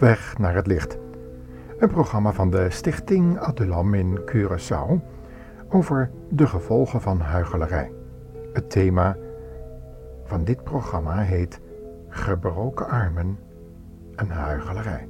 [0.00, 0.98] weg naar het licht.
[1.78, 5.00] Een programma van de Stichting Adulam in Curaçao
[5.68, 7.92] over de gevolgen van huichelarij.
[8.52, 9.16] Het thema
[10.24, 11.60] van dit programma heet
[12.08, 13.38] Gebroken armen
[14.14, 15.09] en huichelarij.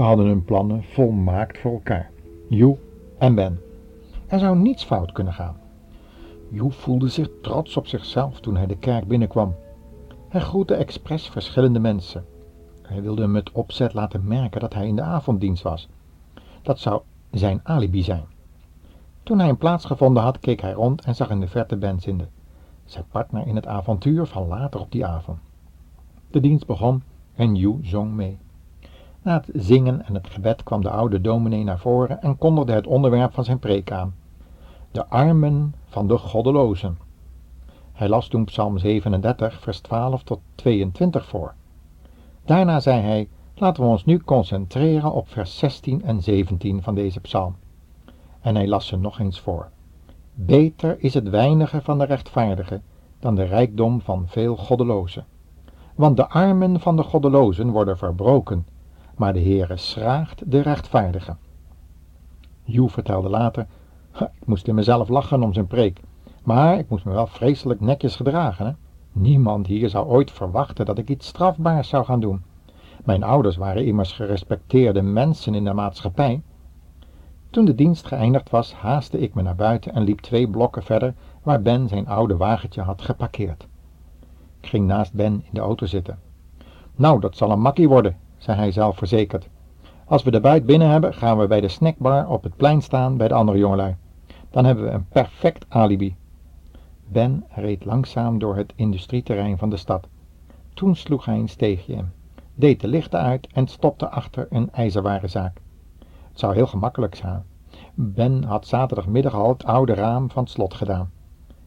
[0.00, 2.10] Ze hadden hun plannen volmaakt voor elkaar.
[2.48, 2.76] Joe
[3.18, 3.60] en Ben.
[4.26, 5.56] Er zou niets fout kunnen gaan.
[6.48, 9.54] Joe voelde zich trots op zichzelf toen hij de kerk binnenkwam.
[10.28, 12.24] Hij groette expres verschillende mensen.
[12.82, 15.88] Hij wilde hem met opzet laten merken dat hij in de avonddienst was.
[16.62, 18.24] Dat zou zijn alibi zijn.
[19.22, 22.00] Toen hij een plaats gevonden had, keek hij rond en zag in de verte Ben
[22.00, 22.28] zitten,
[22.84, 25.38] zijn partner in het avontuur van later op die avond.
[26.30, 27.02] De dienst begon
[27.34, 28.38] en Joe zong mee.
[29.22, 32.86] Na het zingen en het gebed kwam de oude dominee naar voren en kondigde het
[32.86, 34.14] onderwerp van zijn preek aan.
[34.90, 36.98] De armen van de goddelozen.
[37.92, 41.54] Hij las toen Psalm 37, vers 12 tot 22 voor.
[42.44, 47.20] Daarna zei hij, laten we ons nu concentreren op vers 16 en 17 van deze
[47.20, 47.56] psalm.
[48.40, 49.68] En hij las ze nog eens voor.
[50.34, 52.82] Beter is het weinige van de rechtvaardigen
[53.18, 55.24] dan de rijkdom van veel goddelozen.
[55.94, 58.66] Want de armen van de goddelozen worden verbroken
[59.20, 61.38] maar de Heere schraagt de rechtvaardigen.
[62.64, 63.66] Joe vertelde later,
[64.18, 66.00] ik moest in mezelf lachen om zijn preek,
[66.42, 68.66] maar ik moest me wel vreselijk netjes gedragen.
[68.66, 68.72] Hè?
[69.12, 72.42] Niemand hier zou ooit verwachten dat ik iets strafbaars zou gaan doen.
[73.04, 76.42] Mijn ouders waren immers gerespecteerde mensen in de maatschappij.
[77.50, 81.14] Toen de dienst geëindigd was, haastte ik me naar buiten en liep twee blokken verder
[81.42, 83.66] waar Ben zijn oude wagentje had geparkeerd.
[84.60, 86.18] Ik ging naast Ben in de auto zitten.
[86.96, 89.48] Nou, dat zal een makkie worden, zei hij zelfverzekerd.
[90.04, 93.16] Als we de buit binnen hebben, gaan we bij de snackbar op het plein staan
[93.16, 93.96] bij de andere jongelui.
[94.50, 96.16] Dan hebben we een perfect alibi.
[97.08, 100.06] Ben reed langzaam door het industrieterrein van de stad.
[100.74, 102.10] Toen sloeg hij een steegje in,
[102.54, 105.60] deed de lichten uit en stopte achter een ijzerwarenzaak.
[106.28, 107.44] Het zou heel gemakkelijk zijn.
[107.94, 111.10] Ben had zaterdagmiddag al het oude raam van het slot gedaan.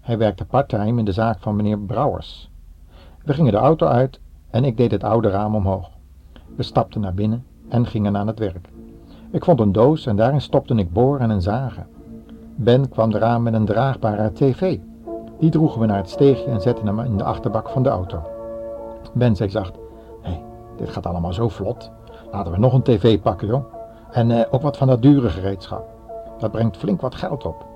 [0.00, 2.50] Hij werkte parttime in de zaak van meneer Brouwers.
[3.24, 5.97] We gingen de auto uit en ik deed het oude raam omhoog.
[6.56, 8.68] We stapten naar binnen en gingen aan het werk.
[9.30, 11.86] Ik vond een doos en daarin stopte ik boor en een zagen.
[12.56, 14.78] Ben kwam eraan met een draagbare tv.
[15.38, 18.22] Die droegen we naar het steegje en zetten hem in de achterbak van de auto.
[19.12, 19.74] Ben zei zacht,
[20.22, 20.42] hé, hey,
[20.76, 21.90] dit gaat allemaal zo vlot.
[22.32, 23.64] Laten we nog een tv pakken, joh.
[24.10, 25.88] En eh, ook wat van dat dure gereedschap.
[26.38, 27.66] Dat brengt flink wat geld op.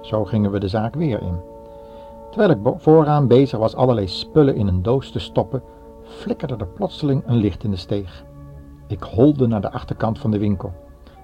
[0.00, 1.40] Zo gingen we de zaak weer in.
[2.30, 5.62] Terwijl ik vooraan bezig was allerlei spullen in een doos te stoppen,
[6.08, 8.24] flikkerde er plotseling een licht in de steeg.
[8.86, 10.72] Ik holde naar de achterkant van de winkel.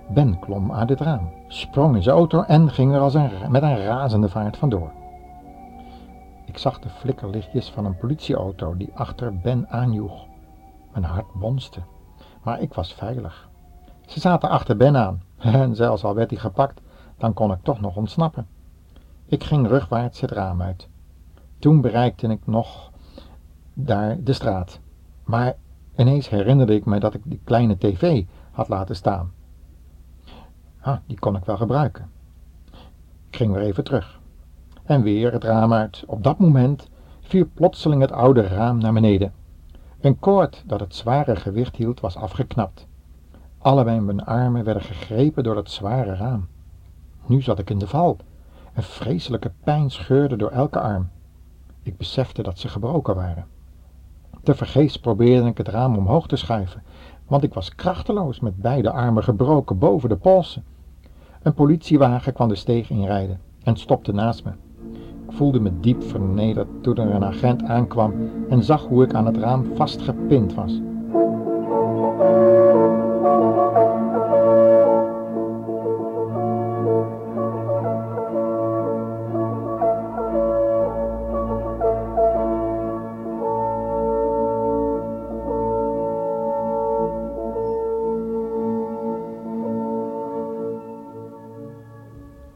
[0.08, 3.62] Ben klom uit het raam, sprong in zijn auto en ging er als een, met
[3.62, 4.92] een razende vaart vandoor.
[6.46, 10.26] Ik zag de flikkerlichtjes van een politieauto die achter Ben aanjoeg.
[10.92, 11.80] Mijn hart bonste,
[12.42, 13.48] maar ik was veilig.
[14.06, 16.80] Ze zaten achter Ben aan, en zelfs al werd hij gepakt,
[17.18, 18.46] dan kon ik toch nog ontsnappen.
[19.26, 20.88] Ik ging rugwaarts het raam uit.
[21.58, 22.91] Toen bereikte ik nog
[23.74, 24.80] daar de straat.
[25.24, 25.54] Maar
[25.96, 29.32] ineens herinnerde ik me dat ik die kleine tv had laten staan.
[30.80, 32.10] Ah, die kon ik wel gebruiken.
[33.28, 34.20] Ik ging weer even terug.
[34.84, 36.04] En weer het raam uit.
[36.06, 36.88] Op dat moment
[37.20, 39.32] viel plotseling het oude raam naar beneden.
[40.00, 42.86] Een koord dat het zware gewicht hield was afgeknapt.
[43.58, 46.48] Allebei mijn armen werden gegrepen door het zware raam.
[47.26, 48.16] Nu zat ik in de val.
[48.74, 51.08] Een vreselijke pijn scheurde door elke arm.
[51.82, 53.46] Ik besefte dat ze gebroken waren.
[54.42, 56.82] Tevergeefs probeerde ik het raam omhoog te schuiven,
[57.26, 60.64] want ik was krachteloos met beide armen gebroken boven de polsen.
[61.42, 64.50] Een politiewagen kwam de steeg inrijden en stopte naast me.
[65.28, 68.14] Ik voelde me diep vernederd toen er een agent aankwam
[68.48, 70.80] en zag hoe ik aan het raam vastgepind was.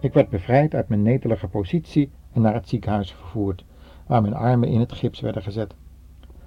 [0.07, 3.65] Ik werd bevrijd uit mijn netelige positie en naar het ziekenhuis vervoerd,
[4.07, 5.75] waar mijn armen in het gips werden gezet.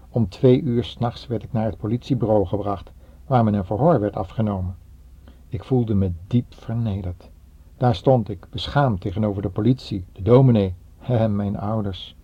[0.09, 2.91] Om twee uur s'nachts werd ik naar het politiebureau gebracht,
[3.27, 4.75] waar me een verhoor werd afgenomen.
[5.47, 7.29] Ik voelde me diep vernederd.
[7.77, 12.15] Daar stond ik, beschaamd tegenover de politie, de dominee en mijn ouders.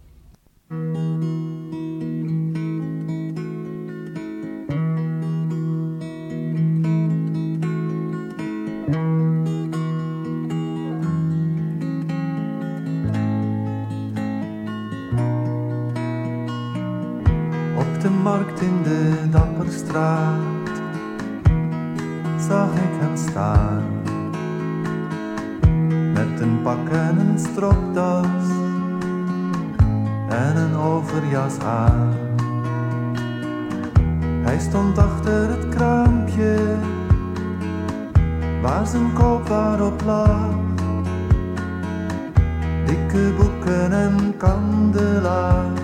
[22.48, 23.84] Zag ik hem staan
[26.14, 28.50] met een pak en een stropdas
[30.30, 32.14] en een overjas aan.
[34.44, 36.78] Hij stond achter het kraampje
[38.62, 40.54] waar zijn koopwaar op lag.
[42.86, 45.80] Dikke boeken en kandelaars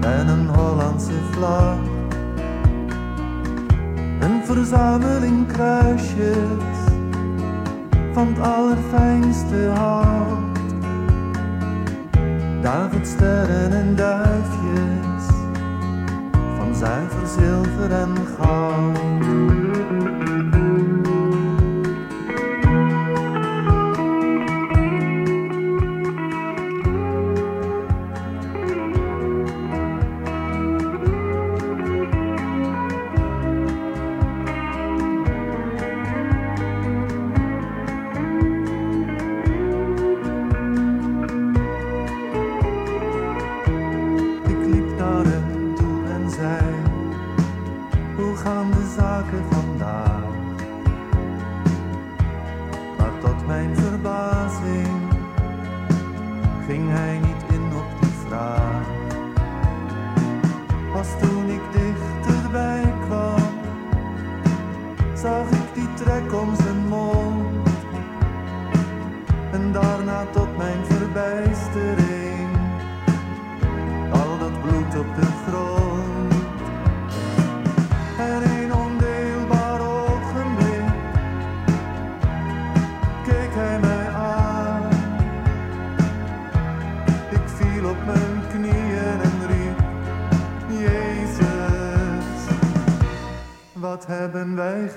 [0.00, 1.99] en een Hollandse vlag.
[4.20, 6.78] Een verzameling kruisjes
[8.12, 10.58] van het allerfijnste hout.
[12.62, 15.26] Davidsterren en duifjes
[16.56, 19.00] van zuiver zilver en goud.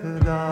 [0.03, 0.42] Hebben wij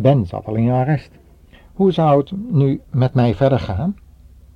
[0.00, 1.10] Ben zat al in arrest.
[1.72, 3.96] Hoe zou het nu met mij verder gaan?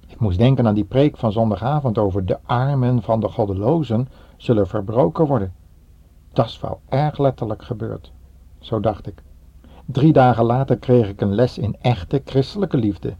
[0.06, 4.66] Ik moest denken aan die preek van zondagavond over de armen van de goddelozen zullen
[4.66, 5.52] verbroken worden.
[6.32, 8.12] Dat is wel erg letterlijk gebeurd.
[8.58, 9.22] Zo dacht ik.
[9.84, 13.14] Drie dagen later kreeg ik een les in echte christelijke liefde.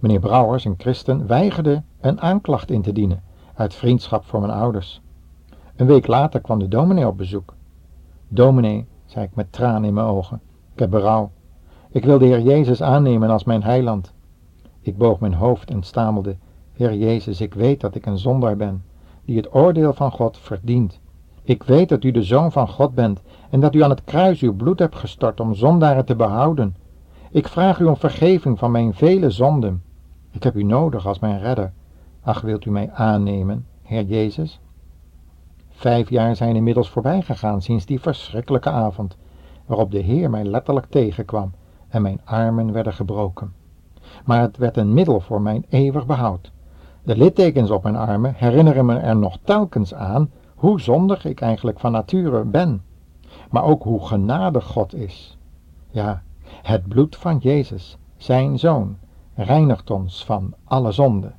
[0.00, 3.22] Meneer Brouwers, een christen, weigerde een aanklacht in te dienen,
[3.54, 5.00] uit vriendschap voor mijn ouders.
[5.76, 7.54] Een week later kwam de dominee op bezoek.
[8.28, 10.40] Dominee, zei ik met tranen in mijn ogen,
[10.76, 11.30] ik heb berouw.
[11.90, 14.12] Ik wil de Heer Jezus aannemen als mijn heiland.
[14.80, 16.36] Ik boog mijn hoofd en stamelde,
[16.72, 18.84] Heer Jezus, ik weet dat ik een zondaar ben,
[19.24, 21.00] die het oordeel van God verdient.
[21.42, 24.40] Ik weet dat u de Zoon van God bent en dat u aan het kruis
[24.40, 26.76] uw bloed hebt gestort om zondaren te behouden.
[27.30, 29.82] Ik vraag u om vergeving van mijn vele zonden.
[30.30, 31.72] Ik heb u nodig als mijn redder.
[32.22, 34.60] Ach, wilt u mij aannemen, Heer Jezus?
[35.70, 39.16] Vijf jaar zijn inmiddels voorbij gegaan sinds die verschrikkelijke avond,
[39.66, 41.52] waarop de Heer mij letterlijk tegenkwam
[41.88, 43.52] en mijn armen werden gebroken.
[44.24, 46.52] Maar het werd een middel voor mijn eeuwig behoud.
[47.02, 51.80] De littekens op mijn armen herinneren me er nog telkens aan hoe zondig ik eigenlijk
[51.80, 52.82] van nature ben,
[53.50, 55.38] maar ook hoe genadig God is.
[55.90, 56.22] Ja,
[56.62, 58.96] het bloed van Jezus, zijn Zoon,
[59.34, 61.32] reinigt ons van alle zonde.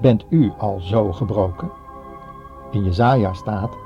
[0.00, 1.70] Bent u al zo gebroken?
[2.70, 3.76] In Jezaja staat,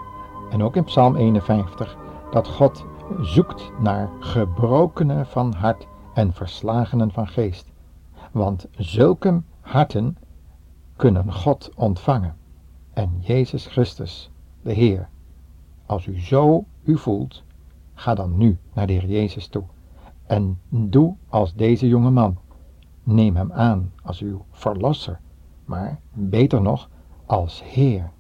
[0.50, 1.96] en ook in Psalm 51,
[2.30, 2.84] dat God
[3.20, 7.72] zoekt naar gebrokenen van hart en verslagenen van geest.
[8.32, 10.16] Want zulke harten
[10.96, 12.36] kunnen God ontvangen.
[12.92, 14.30] En Jezus Christus,
[14.62, 15.08] de Heer.
[15.86, 17.42] Als u zo u voelt,
[17.94, 19.64] ga dan nu naar de Heer Jezus toe.
[20.26, 22.38] En doe als deze jonge man.
[23.04, 25.20] Neem hem aan als uw verlosser,
[25.64, 26.88] maar beter nog,
[27.26, 28.11] als Heer.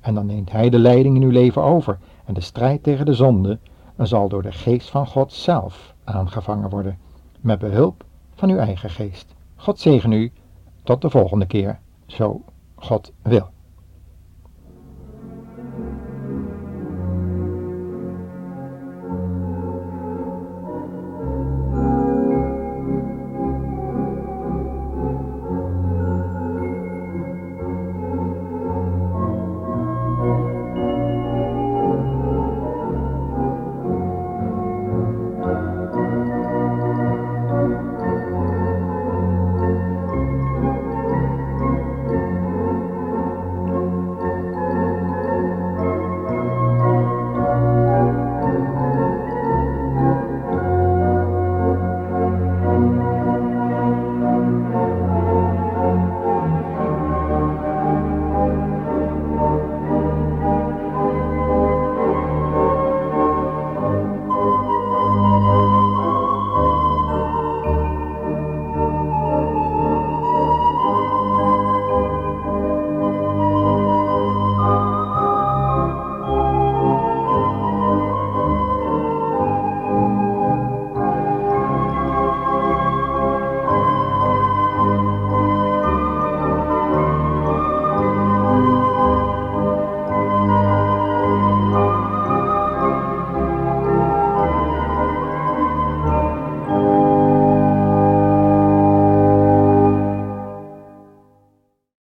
[0.00, 3.14] En dan neemt Hij de leiding in uw leven over en de strijd tegen de
[3.14, 3.58] zonde
[3.96, 6.98] zal door de geest van God zelf aangevangen worden,
[7.40, 9.34] met behulp van uw eigen geest.
[9.56, 10.32] God zegen u,
[10.82, 12.42] tot de volgende keer, zo
[12.74, 13.48] God wil.